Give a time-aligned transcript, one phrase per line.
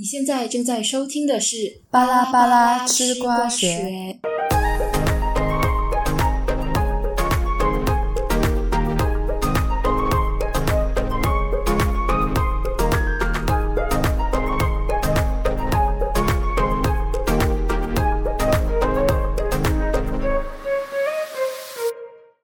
[0.00, 1.56] 你现在正在收听的是
[1.90, 4.16] 《巴拉巴拉吃瓜学》。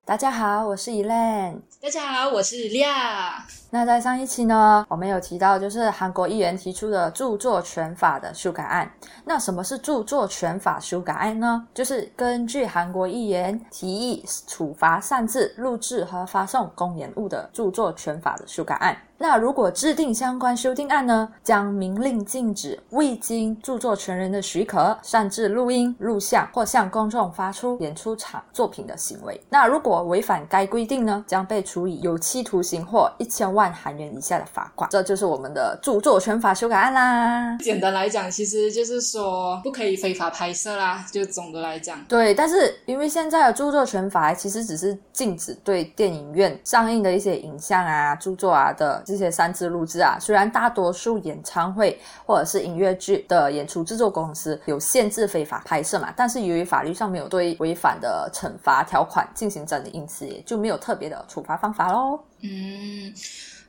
[0.04, 1.60] 大家好，我是 Elaine。
[1.80, 3.46] 大家好，我是莉亚。
[3.74, 8.88] 那在上一期呢，我们有提到就是韩国议员提出的著作权法的修改案。
[9.24, 11.66] 那什么是著作权法修改案呢？
[11.74, 18.96] 就是根据韩国议员提议处罚擅自录制和发送公演物的著作权法的修改案。
[19.16, 29.40] 那如果制定相关修订案呢，将明令禁止未经著作权人的许可擅自录音、录像或向公众发出演出场作品的行为。
[29.48, 34.88] 那如果违反该规定呢，将被处以有期徒刑或一千万韩元以下的罚款。
[34.90, 37.56] 这就是我们的著作权法修改案啦。
[37.58, 41.04] 简单来讲，其实就是说不可以非法拍摄啦。
[41.12, 42.34] 就总的来讲，对。
[42.34, 49.02] 但是因为现在的著作权法其实只是禁止对电影院上映的一些影像啊、著作啊的。
[49.04, 62.18] 这些三次录制啊，虽然大多数演唱会或者是音乐剧的演出制作公司有限制非法拍摄嘛，但是由于法律上没有对违反的惩罚条款进行整理，因此也就没有特别的处罚方法喽。
[62.40, 63.12] 嗯。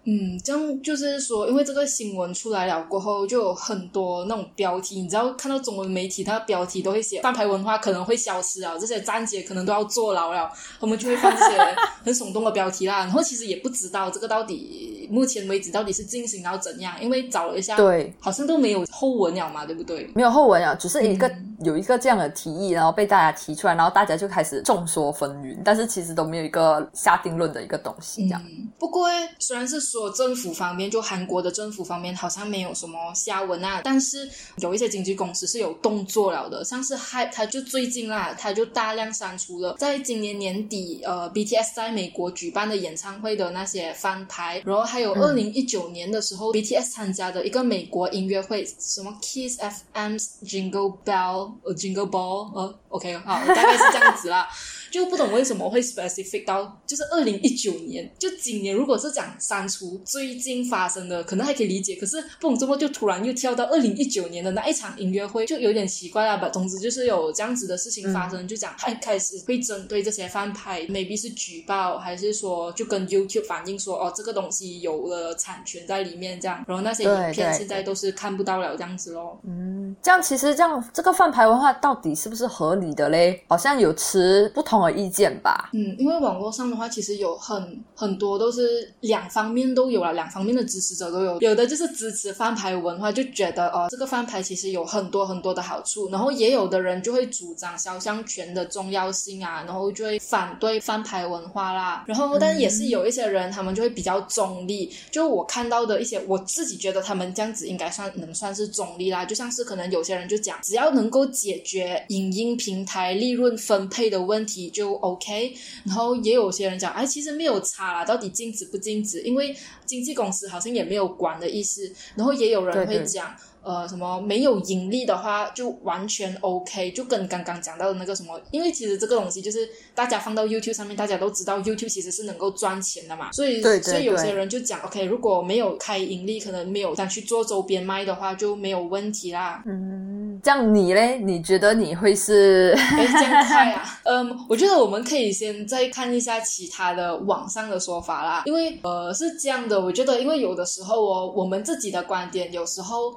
[0.05, 11.57] 嗯，这样就是说，因为这个新闻出来了过后，就有很多那种标题，你知道，看到中文媒体，它的标题都会写“翻牌文化可能会消失啊”，这些站姐可能都要坐牢了，他们就会放这些
[12.05, 12.99] 很耸动的标题啦。
[12.99, 20.07] 然后其实也不知道这个到底目前为止到底是进行到怎样，因为找了一下，对，好像都没有后文了嘛，对不对？
[20.13, 21.27] 没有后文了，只是一个
[21.63, 28.41] 有一个这样的提议，然后被大家提出来，然后大家就开始众说纷纭，但是其实都没有一个下定论的一个东西这样。
[28.77, 29.07] 不过
[29.39, 30.75] 虽然是说政府方。
[30.75, 54.47] 面就韩国的政府方面好像没有什么下文啊，但是有一些经纪公司是有动作了的，像是 Hype，他就最近啦，他就大量删除了在今年年底呃 BTS 在美国举办的演唱会的那些翻牌，然后还有二零一九年的时候 BTS 参加的一个美国音乐会，什么 Kiss FM's Jingle Bell A Jingle Ball 呃 OK 好，大概是这样子啦。
[54.95, 61.97] 就不懂为什么会 specific 到就是二零一九年，就今年如果是讲删除最近发生的，可能还可以理解。
[61.97, 66.47] 可是不懂怎么就突然又跳到二零一九年的那一场音乐会，就有点奇怪了吧？
[66.47, 79.37] 总之就是有这样子的事情发生，就讲还开始会针对这些翻拍，maybe 是举报，还是说就跟 YouTube 反映说哦这个东西有了产权在里面这样，然后那些影片现在都是看不到了这样子咯。
[79.45, 83.43] 嗯，这样其实这样这个翻拍文化到底是不是合理的嘞？
[83.49, 84.84] 好像有持不同。
[84.89, 114.64] 意见吧，嗯，因为网络上的话，其实有很很多都是两方面都有了，两方面的支持者都有，有的就是支持翻牌文化，就觉得呃，这个翻牌其实有很多很多的好处，然后也有的人就会主张肖像权的重要性啊，然后就会反对翻牌文化啦，然后但也是有一些人，他们就会比较中立，就我看到的一些，我自己觉得他们这样子应该算能算是中立啦，就像是可能有些人就讲，只要能够解决影音平台利润分配的问题。
[114.69, 115.53] 就 OK，
[115.85, 119.21] 然后也有些人讲，哎，其实没有差啦，到底禁止不禁止？
[119.21, 119.55] 因为
[119.85, 121.91] 经纪公司好像也没有管的意思。
[122.15, 123.35] 然后也有人会讲。
[123.65, 139.63] 呃，什么没有盈利的话，就完全 OK，就跟刚刚讲到的那个什么，因为其实这个东西就是大家放到 YouTube 上面，大家都知道 YouTube 其实是能够赚钱的嘛，所以所以有些人就讲 OK，如果没有开盈利，可能没有想去做周边卖的话，就没有问题啦。
[139.65, 141.17] 嗯，这样你嘞？
[141.19, 142.75] 你觉得你会是？
[142.95, 143.83] 这样快啊？
[144.03, 153.13] 嗯，我觉得我们可以先再看一下其他的网上的说法啦，因为呃是这样的，我觉得因为有的时候哦，我们自己的观点有时候。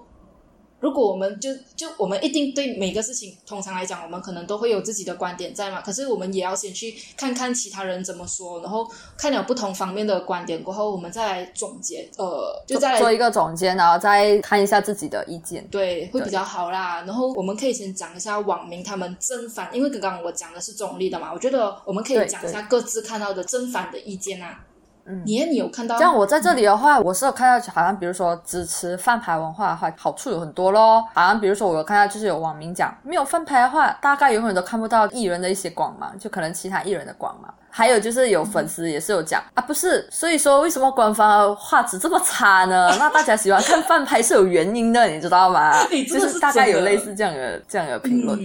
[0.81, 5.81] 如果我们就就我们一定对每个事情，通常来讲，我们可能都会有自己的观点在嘛。
[5.81, 12.09] 可是我们也要先去看看其他人怎么说，然后看了不同方面的观点过后，我们再来总结。
[12.17, 17.03] 呃，就再来做一个总结，然后再看一下自己的意见，对，会比较好啦。
[17.03, 24.65] 然后我们可以先讲一下网民他们正反，因为刚刚我讲的是中立的嘛，我觉得我们可以讲一下各自看到的正反的意见啊。
[25.25, 25.99] 你你有看到？
[25.99, 31.05] 像我在这里的话，我是有看到，好像比如说支持饭牌文化的话，好处有很多咯。
[31.15, 37.53] 好像比如说我有看到，就是有网民讲，没有饭牌的话，大概永远都看不到艺人的一些光芒，就可能其他艺人的光芒。
[37.71, 42.91] 还有就是有粉丝也是有讲啊，不是，所以说为什么官方画质这么差呢？
[42.99, 45.73] 那大家喜欢看饭拍是有原因的，你知道吗？
[46.09, 48.39] 就是大概有类似这样的这样的评论。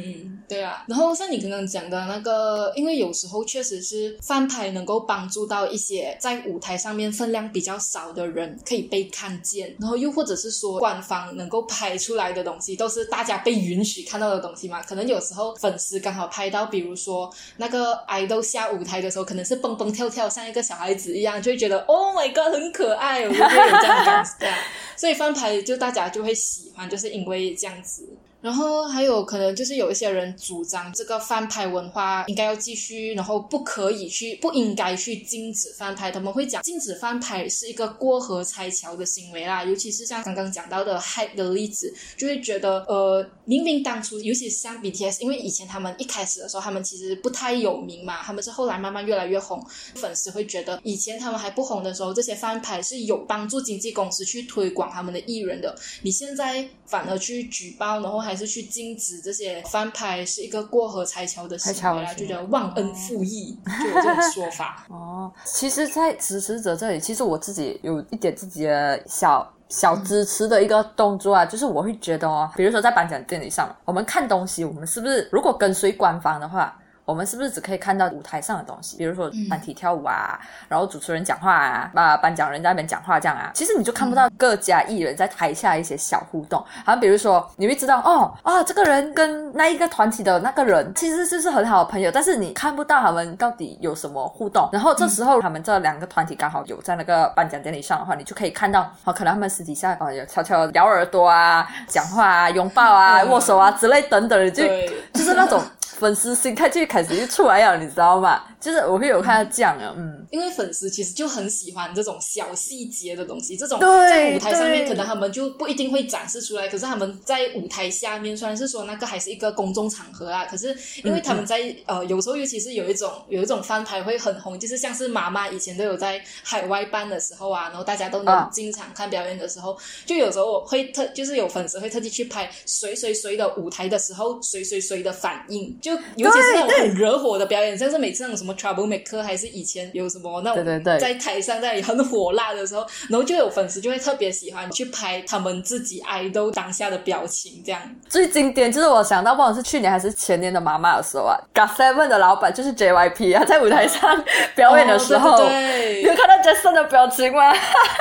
[0.54, 0.84] 对啊。
[0.88, 14.82] 然后像你刚刚讲的那个，因为有时候确实是翻拍能够帮助到一些在舞台上面分量比较少的人可以被看见，然后又或者是说官方能够拍出来的东西都是大家被允许看到的东西嘛。
[14.84, 24.48] 可能有时候粉丝刚好拍到，比如说那个 idol 下舞台的时候，可能是蹦蹦跳跳像一个小孩子一样，就会觉得 Oh my God 很可爱，我就会有这样的感觉。
[24.96, 28.08] 所以翻拍就大家就会喜欢，就是因为这样子。
[28.44, 36.12] 然后还有可能就是有一些人主张这个翻拍文化应该要继续，然后不可以去，不应该去禁止翻拍。
[36.12, 49.66] 他们会讲禁止翻拍是一个过河拆桥的行为啦，尤其是像刚刚讲到的嗨的例子，就会觉得呃，明明当初，尤其像 BTS，因为以前他们一开始的时候，他们其实不太有名嘛，他们是后来慢慢越来越红，
[49.96, 58.33] 粉丝会觉得以前他们还不红的时候，这些翻拍是有帮助经纪公司去推广他们的艺人的，你现在反而去举报，然后还。
[58.34, 64.84] 还是去禁止这些翻拍是一个过河拆桥的行为啦，就叫忘恩负义，就有这种说法。
[64.90, 76.76] 哦，其实，在支持者这里，其实我自己有一点自己的小小支持的一个动作啊，就是我会觉得哦，比如说在颁奖典礼上，我们看东西，我们是不是如果跟随官方的话？
[77.06, 78.98] 我们是不是只可以看到舞台上的东西？
[78.98, 80.40] 比如说团体跳舞啊，
[80.70, 83.52] 然后主持人讲话啊，把颁奖人在那边讲话这样啊。
[83.54, 86.60] 其实你就看不到各家艺人在台下一些小互动。
[86.86, 94.70] 好像比如说，你会知道哦啊，这个人跟那一个团体的那个人其实就是很好的朋友，但是你看不到他们到底有什么互动。
[94.72, 104.64] 然后这时候他们这两个团体刚好有在那个颁奖典礼上的话，你就可以看到哦，可能他们私底下哦有悄悄咬耳朵啊、讲话啊、拥抱啊、 握手啊之类等等，就
[105.14, 105.62] 就是那种。
[106.04, 108.44] 粉丝心态就开始就出来了，你知道吗？
[108.60, 138.54] 就是我会有看到这样啊，嗯，因为粉丝其实就很喜欢这种小细节的东西，这种在舞台上面可能他们就不一定会展示出来，可是他们在舞台下面，虽然是说那个还是一个公众场合啊，可是因为他们在呃有时候尤其是有一种有一种翻牌会很红，就是像是妈妈以前都有在海外办的时候啊，然后大家都能经常看表演的时候，就有时候会特就是有粉丝会特地去拍谁谁谁的舞台的时候，谁谁谁的反应，就尤其是那种很惹火的表演，像是每次那种什么。
[138.64, 154.24] Trouble Maker 还是以前有什么那种在台上在很火辣的时候，然后就有粉丝就会特别喜欢去拍他们自己 idol 当下的表情，这样最经典就是我想到，不管是去年还是前年的妈妈的时候啊，Got Seven 的老板就是 JYP 啊，在舞台上
[154.56, 157.52] 表演的时候，你有看到 Jason 的表情吗？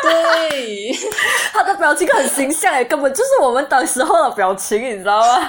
[0.03, 0.93] 对，
[1.53, 5.49] 他的表情很形象诶，根本就是我们当时候的表情，你知道吗？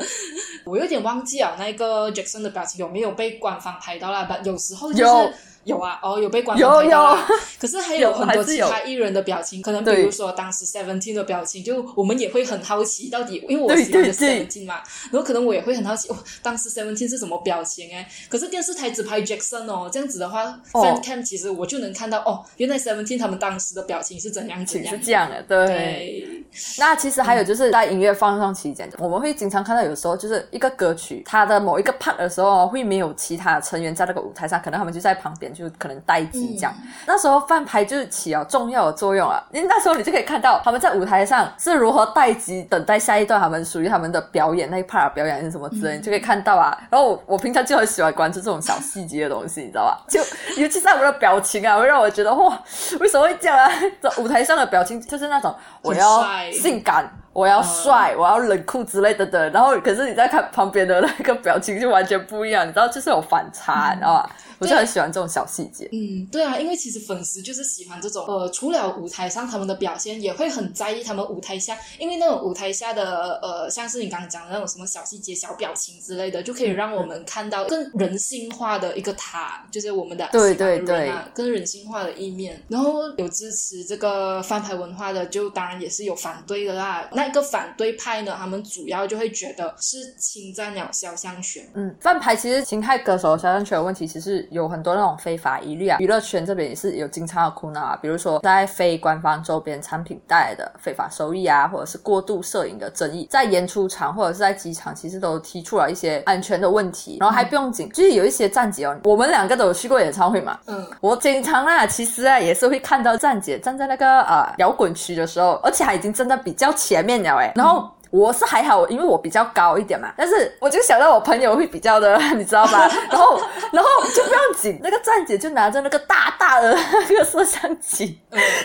[0.64, 4.38] 我有点忘记了那个 Jackson 的表情有没有被官方拍到啦吧？
[4.44, 5.34] 有时候就是。
[5.64, 7.18] 有啊，哦，有被官方拍到，
[7.60, 14.76] 可是还有很多其他艺人的表情，可能比如说当时 Seventeen 的表情，就我们也会很好奇，到底因为我喜欢 Seventeen 嘛，
[15.12, 18.08] 然后可能我也会很好奇，哦，当时 Seventeen 是什么表情哎？
[18.30, 26.37] 可是电视台只拍 Jackson 哦，这样子的话，Fan Cam 其实我就能看到哦，原来 Seventeen 他们当时的表情是怎样子，是这样的，对。
[26.78, 35.48] 那其实还有就是在音乐放送期间，我们会经常看到有时候就是一个歌曲它的某一个 part 的时候，会没有其他成员在那个舞台上，可能他们就在旁边。
[35.58, 36.74] 就可能待机这样，
[37.04, 39.42] 那时候翻牌就是起了重要的作用啊。
[39.50, 46.78] 因为那时候你就可以看到他们在舞台上是如何待机，等待下一段他们属于他们的表演那一 part 表演是什么之类，你就可以看到啊。
[46.90, 50.04] 然后我我平常就很喜欢关注这种小细节的东西，你知道吧？
[50.06, 50.20] 就
[50.62, 52.62] 尤其是他们的表情啊，会让我觉得哇，
[53.00, 53.68] 为什么会这样啊？
[54.00, 55.52] 这舞台上的表情就是那种
[55.82, 56.22] 我要
[56.52, 57.10] 性感。
[57.32, 64.30] 我要帅，我要冷酷之类的的，然后可是你在看旁边的那个表情就完全不一样，你知道就是有反差，你知道吧？
[64.58, 65.88] 我就很喜欢这种小细节。
[65.92, 82.60] 嗯，对啊，因为其实粉丝就是喜欢这种，呃，除了舞台上他们的表现，也会很在意他们舞台下，因为那种舞台下的呃，像是你刚刚讲的那种什么小细节、小表情之类的，就可以让我们看到更人性化的一个他，就是我们的对对对，更人性化的一面。
[82.68, 87.08] 然后有支持这个翻牌文化的，就当然也是有反对的啦。
[87.12, 91.68] 那一个反对派呢，他们主要就会觉得是侵占了肖像权。
[91.74, 95.98] 嗯，翻牌其实侵害歌手肖像权的问题，其实有很多那种非法疑虑啊。
[96.00, 107.18] 娱乐圈这边也是有经常的苦恼啊，比如说在非官方周边产品带来的非法收益啊，或者是过度摄影的争议，在演出场或者是在机场，其实都提出了一些安全的问题。
[107.20, 110.58] 然后还不用紧，就是有一些站姐哦，我们两个都有去过演唱会嘛。
[110.66, 117.52] 嗯，我经常啊，其实啊也是会看到站姐站在那个呃摇滚区的时候，而且还已经站在比较前面了哎。
[117.54, 122.88] 然后我是还好，因为我比较高一点嘛，但是我就想到我朋友会比较的， 你知道吧？
[123.10, 123.40] 然后
[123.72, 126.76] 然后就不用紧，那个站姐就拿着那个大大的
[127.08, 128.18] 那个摄像机，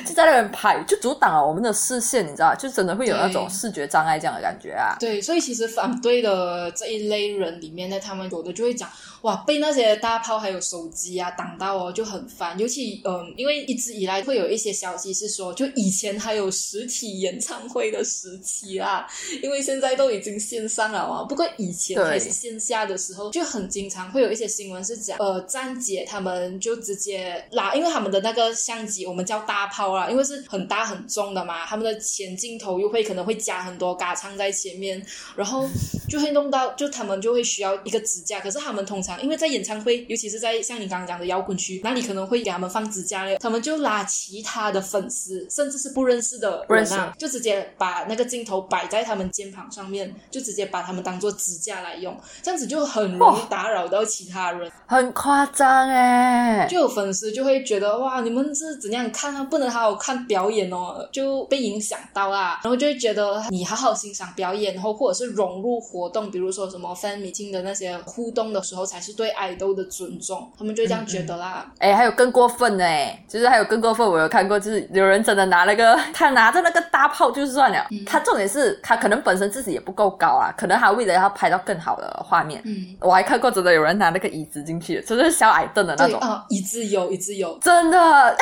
[0.05, 4.95] 就在那边拍，就阻挡了我们的视线，你知道，就真的会有那种视觉障碍这样的感觉啊。
[4.99, 8.89] 对，所以其实反对的这一类人里面呢，他们有的就会讲。
[9.23, 12.59] 哇，被那些大炮还有手机啊挡到哦，就很烦。
[12.59, 19.07] 尤其嗯，因为一直以来会有一些消息是说，就以前还有实体演唱会的时期啦，
[19.41, 21.23] 因为现在都已经线上了嘛。
[21.23, 35.01] 不过以前还是线下的时候，就很经常会有一些新闻是讲，呃，站姐他们就直接拉，因为他们的那个相机我们叫大炮啦，因为是很大很重的嘛，他们的前镜头又会可能会加很多嘎唱在前面，
[35.37, 35.65] 然后
[36.09, 39.12] 就会弄到，就他们就会需要一个支架，可是他们通常。
[39.21, 43.37] 因为在演唱会，尤其是在像你刚刚讲的摇滚区，哪里可能会给他们放支架嘞？
[43.37, 56.67] 他们就拉其他的粉丝，甚至是不认识的人啊，就直接把那个镜头摆在他们肩膀上面，就直接把他们当做支架来用，这样子就很容易打扰到其他人，很夸张哎！
[56.67, 59.43] 就有粉丝就会觉得哇，你们是怎样看啊？
[59.43, 69.02] 不能好好看表演哦，就被影响到啦，然后就会觉得你好好欣赏表演，然后或者是融入活动，比如说什么 fan meeting 的那些互动的时候才。
[69.03, 71.65] 是对爱豆的尊重，他们就这样觉得啦。
[71.79, 82.61] 哎，还有更过分的哎，其实还有更过分，我有看过，就是有人真的拿那个， 他拿着那个大炮就算了，他重点是他可能本身自己也不够高啊，可能他为了要拍到更好的画面。
[82.65, 88.37] 嗯，我还看过真的有人拿那个椅子进去，就是小矮凳的那种啊，椅子有，椅子有，真的，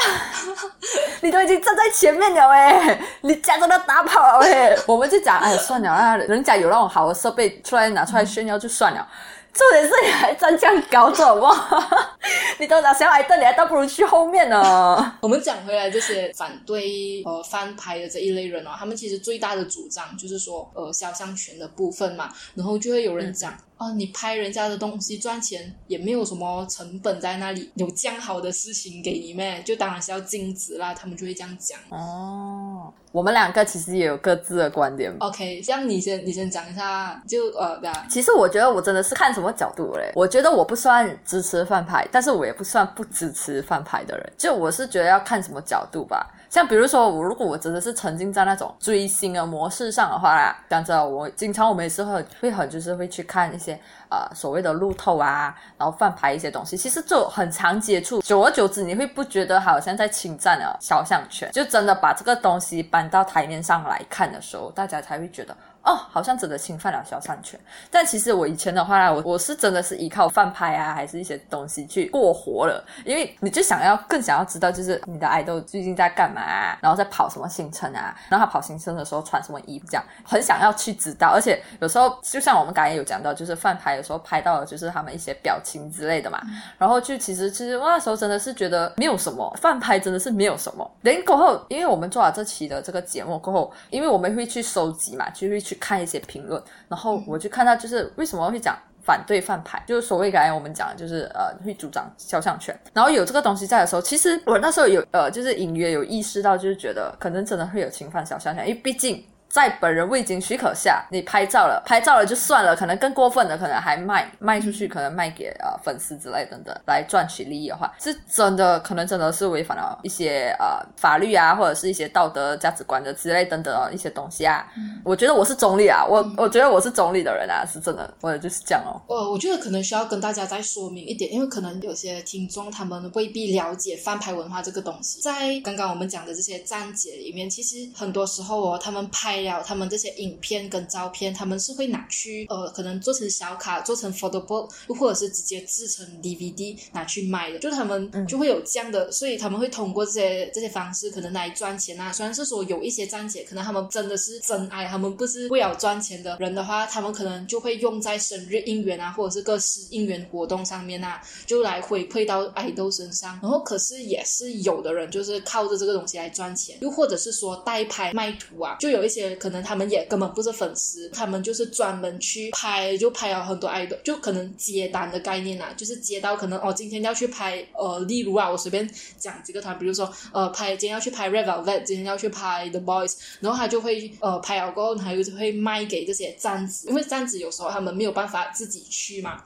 [1.21, 9.07] 你都已经站在前面了哎，你夹着那大炮哎，我们就讲哎算了啊，人家有那种好的设备出来拿出来炫耀就算了。
[9.53, 12.17] 重点是你还真这样高，好不好？
[12.57, 15.13] 你都拿小矮凳，你还倒不如去后面呢。
[15.21, 23.53] 我们讲回来，这些反对呃翻拍的这一类人哦，他们其实最大的主张就是说呃肖像权的部分嘛，然后就会有人讲。
[23.81, 29.59] 哦，你拍人家的东西赚钱也没有什么成本在那里，有这样好的事情给你咩？
[29.65, 30.93] 就当然是要禁止啦。
[30.93, 31.79] 他们就会这样讲。
[31.89, 35.11] 哦，我们两个其实也有各自的观点。
[35.17, 38.05] OK，这样你先你先讲一下，就呃，对啊。
[38.07, 40.11] 其实我觉得我真的是看什么角度嘞。
[40.15, 44.33] 我觉得我不算支持饭拍，但是我也不算不支持饭拍的人。
[44.37, 46.31] 就我是觉得要看什么角度吧。
[46.51, 53.70] 像比如说，我如果我真的是沉浸在那种追星的模式上的话啦，讲真，我经常我们也是会会很就是会去看一些
[54.09, 61.51] 呃所谓的路透啊，然后翻拍一些东西，其实就很常接触，久而久之，你会不觉得好像在侵占了肖像权？
[61.51, 65.55] 就真的把这个东西搬到台面上来看的时候，大家才会觉得。
[65.83, 67.59] 哦，好像真的侵犯了肖像权，
[67.89, 72.85] 但其实我以前的话，我我是真的是依靠饭拍啊，还是一些东西去过活了。
[73.03, 81.31] 因为你就想要更想要知道，就是你的爱豆最近在干嘛，然后在跑什么行程啊，然后他跑行程的时候穿什么衣服，这样很想要去知道。
[81.33, 86.39] 而且有时候就像我们刚才有讲到，就是饭拍有时候拍到的就是他们一些表情之类的嘛，
[86.77, 90.87] 然后就其实其实我那时候真的是觉得没有什么饭拍，真的是没有什么。
[91.01, 95.70] 等过后，因为我们做了这期的这个节目过后，因为我们会去收集嘛，就会去。
[95.71, 109.23] 去看一些评论，然后我就看到就是为什么会讲反对饭牌，就是所谓刚才我们讲的，就是呃会主张肖像权，然后有这个东西在的时候，其实我那时候有呃就是隐约有意识到，就是觉得可能真的会有侵犯肖像权，因为毕竟。
[109.51, 124.65] 在本人未经许可下，你拍照了，拍照了就算了，可能更过分的，可能还卖卖出去，可能卖给呃粉丝之类等等来赚取利益的话，是真的可能真的是违反了一些呃法律啊，或者是一些道德价值观的之类等等一些东西啊。
[125.03, 129.01] 我觉得我是中立啊，我我觉得我是中立的人啊，是真的，我就是这样哦。
[129.07, 135.19] 呃，我觉得可能需要跟大家再说明一点，因为可能有些听众他们未必了解翻拍文化这个东西。
[135.21, 140.11] 在刚刚我们讲的这些站姐里面，其实很多时候哦，他们拍了他们这些。
[140.17, 152.11] 影片跟照片，他们是会拿去呃，可能做成小卡，做成 photo book，又或者是直接制成 DVD 拿去卖的，就他们就会有这样的，所以他们会通过这些这些方式，可能来赚钱啊。
[152.11, 163.39] 虽然是说有一些站姐，可能他们真的是真爱，他们不是为了赚钱的人的话，他们可能就会用在生日应援啊，或者是各式应援活动上面啊，就来回馈到爱豆身上。
[163.41, 170.01] 然后可是也是有的人就是靠着这个东西来赚钱，又或者是说代拍卖图啊，就有一些可能他们也。
[170.11, 189.41] 根本不是粉丝，他们就是专门去拍，就拍了很多爱豆，就可能接单的概念啦，就是接到可能哦，今天要去拍，呃，例如啊，我随便讲几个团，比如说呃，拍今天要去拍 Red Velvet，今天要去拍 The Boys，然后他就会呃拍了过后，他就会卖给这些站子，因为站子有时候他们没有办法自己去嘛。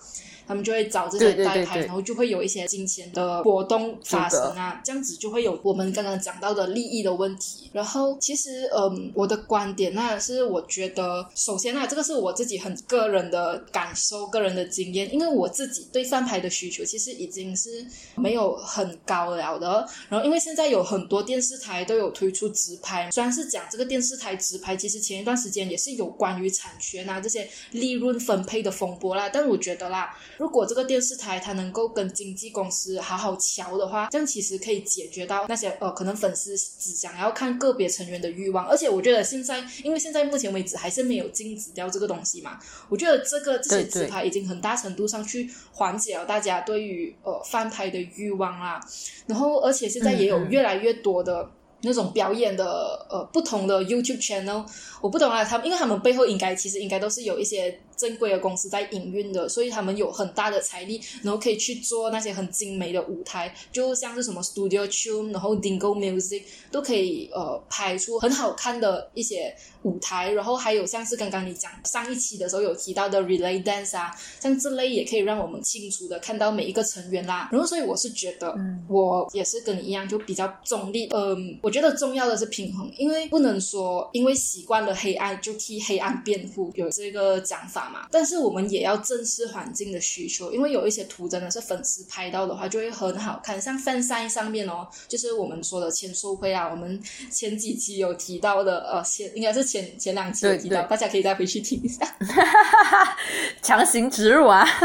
[0.47, 7.71] 他们就会找这些代拍，然后就会有一些金钱的波动发生啊，这样子就会有我们刚刚讲到的利益的问题。
[7.73, 19.88] 然后其实，嗯，我的观点那是我觉得，首先啊，这个是我自己很个人的感受、个人的经验，因为我自己对翻拍的需求其实已经是没有很高了的。
[20.10, 29.29] 然后因为现在有很多电视台都有推出直拍，虽然是讲这个电视台直拍，其实前一段时间也是有关于产权啊这些利润分配的风波啦。
[29.29, 38.65] 但我觉得啦，如果这个电视台它能够跟经纪公司好好瞧的话，这样其实可以解决到那些呃可能粉丝只想要看个别成员的欲望。
[38.67, 48.79] 而且我觉得现在，因为现在目前为止还是没有禁止掉这个东西嘛，我觉得这个这些纸牌已经很大程度上去缓解了大家对于呃翻拍的欲望啦。
[49.27, 51.50] 然后而且现在也有越来越多的。
[51.81, 54.65] 那种表演的呃不同的 YouTube channel，
[55.01, 77.49] 我不懂啊，他们因为他们背后应该其实应该都是有一些正规的公司在营运的，所以他们有很大的财力，然后可以去做那些很精美的舞台，就像是什么 Studio Tune，然后 Dingo Music 都可以呃拍出很好看的一些舞台，然后还有像是刚刚你讲上一期的时候有提到的 Relay Dance 啊，像这类也可以让我们清楚的看到每一个成员啦。
[77.51, 81.07] 然后所以我是觉得，嗯我也是跟你一样，就比较中立。
[81.07, 88.07] 嗯，我觉得重要的是平衡，因为不能说因为习惯了黑暗就替黑暗辩护，有这个讲法嘛。
[88.11, 97.01] 但是我们也要正视环境的需求，因为有一些图真的是粉丝拍到的话就会很好看，像 fan sign 上面哦，就是我们说的签售会啊，我们
[97.31, 102.05] 前几期有提到的，呃，前应该是前前两期有提到，大家可以再回去听一下。
[103.61, 104.65] 强行植入啊！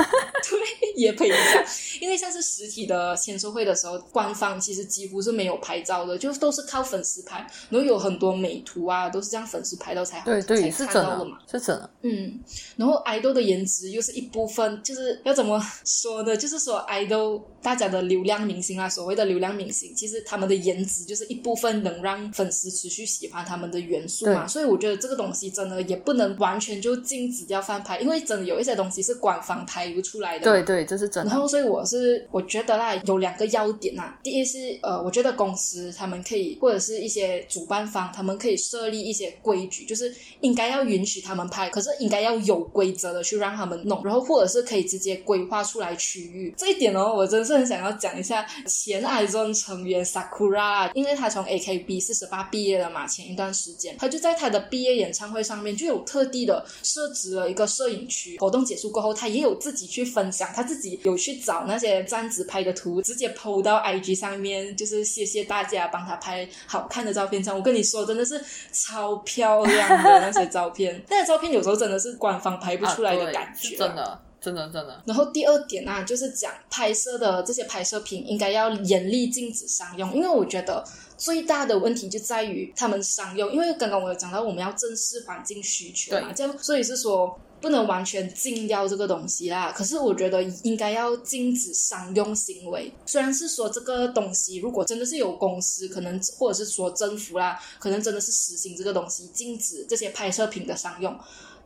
[0.48, 1.64] 对也配一下，
[2.00, 11.90] 因为像是实体的签售会的时候，官方其实几乎是没有拍照的，就都是靠粉丝拍，然后有很多美图啊，都是这样粉丝拍到才好对对，才是真的看到的嘛。，是真的。
[12.02, 12.40] 嗯，
[12.76, 16.36] 然后爱豆的颜值又是一部分，就是要怎么说呢？
[16.36, 24.46] 就是说爱豆大家的流量明星啊，所谓的流量明星，其实他们的颜值就是一部分能让粉丝持续喜欢他们的元素嘛。
[24.46, 30.44] 所以我觉得这个东西真的也不能完全就禁止掉翻拍，因为真的有一些东西是官方拍不出来的。
[30.44, 31.30] 对对，这是真的。
[31.30, 34.18] 然后，所以我是我觉得啦，有两个要点啊。
[34.22, 46.54] 第一是呃，我觉得公司他们可以，或者是一些主办方，他们可以设立一些规矩，就是应该要允许他们拍，可是应该要有规则的去让他们弄，然后或者是可以直接规划出来区域。
[46.56, 58.38] 这一点哦，我真是很想要讲一下前 i z o n 成员 Sakura，因为他从 AKB 四十八毕业了嘛，前一段时间他就在他的毕业演唱会上面就有特地的设置了一个摄影区。
[58.38, 67.42] 活动结束过后，他也有自己去分享，他自己有去找那些站子拍的图，直接 PO 到 IG 上面，就是谢谢大家帮他拍好看的照片。
[67.46, 68.38] 我跟你说，真的是
[68.72, 73.96] 超漂亮的那些照片， 那些照片有时候真的是官方拍不出来的感觉、是真。
[73.96, 75.02] 的，真的，真的。
[75.06, 80.84] 然后第二点啊，就是讲拍摄的这些拍摄品应该要严厉禁止商用，因为我觉得
[81.16, 87.38] 最大的问题就在于他们商用，因为刚刚我有讲到我们要正视环境需求嘛，这样所以是说。
[87.60, 92.90] 不能完全禁掉这个东西啦，可是我觉得应该要禁止商用行为。
[93.06, 101.14] 虽然是说这个东西，如果真的是有公司，可能或者是说政府啦，可能真的是实行这个东西，禁止这些拍摄品的商用。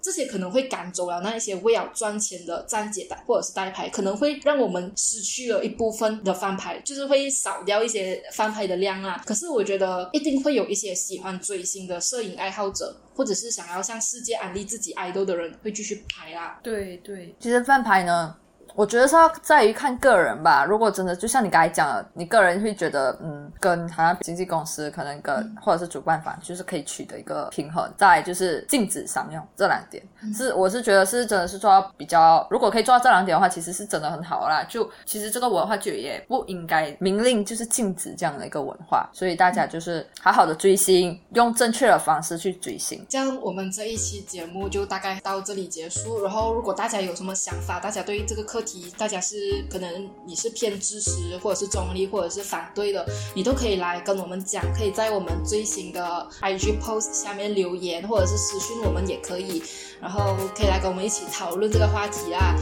[0.05, 9.23] 这些可能会赶走了那一些为了赚钱的站姐或者是代拍，可能会让我们失去了一部分的翻拍，就是会少掉一些翻拍的量啊。
[9.25, 16.61] 可是我觉得一定会有一些喜欢追星的摄影爱好者，或者是想要向世界安利自己爱豆的人，会继续拍啦。
[16.63, 18.37] 对对，其实翻拍呢，
[18.75, 20.65] 我觉得是要在于看个人吧。
[20.65, 27.89] 如果真的就像你刚才讲的，你个人会觉得，嗯，跟好像经纪公司可能跟、或者是主办方，就是可以取得一个平衡。
[27.97, 30.03] 再就是禁止商用这两点，
[30.35, 34.65] 是我是觉得是真的是做到比较，如果可以做到这两点的话，其实是真的很好啦。
[34.69, 43.05] 就其实这个文化就也不应该明令就是禁止这样的一个文化，所以大家就是好好的追星，用正确的方式去追星。
[43.09, 46.23] 这样我们这一期节目就大概到这里结束。
[46.23, 59.63] 然后，如果大家有什么想法，大家对这个课题，大家是可能你是偏支持，或者是中立，或者是反对的，你都可以来跟我们讲，可以在我们最新的 IG post 下面留言，或者是私讯我们也可以，
[60.01, 62.57] 然后可以来跟我们一起讨论这个话题啦。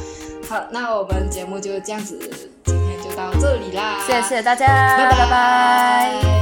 [0.48, 2.18] 好，那我们节目就这样子，
[2.64, 5.10] 今天就到这里啦，谢谢大家，拜。
[5.10, 6.41] 拜拜